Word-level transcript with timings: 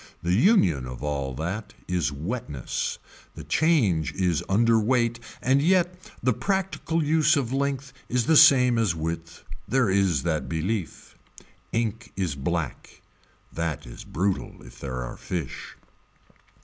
The 0.23 0.33
union 0.33 0.87
of 0.87 1.03
all 1.03 1.35
that 1.35 1.75
is 1.87 2.11
wetness, 2.11 2.97
the 3.35 3.43
change 3.43 4.11
is 4.13 4.41
underweight 4.49 5.19
and 5.43 5.61
yet 5.61 5.93
the 6.23 6.33
practical 6.33 7.03
use 7.03 7.35
of 7.35 7.53
length 7.53 7.93
is 8.09 8.25
the 8.25 8.35
same 8.35 8.79
as 8.79 8.95
width. 8.95 9.43
There 9.67 9.91
is 9.91 10.23
that 10.23 10.49
belief. 10.49 11.19
Ink 11.71 12.11
is 12.15 12.33
black. 12.33 13.03
That 13.53 13.85
is 13.85 14.03
brutal 14.03 14.55
if 14.63 14.79
there 14.79 15.03
are 15.03 15.17
fish. 15.17 15.75